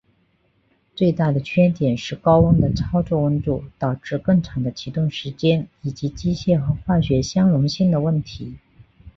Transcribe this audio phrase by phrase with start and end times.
[0.95, 8.57] 最大的缺点是高温的操作温度导致更长的启动时间以及机械和化学相容性的问题。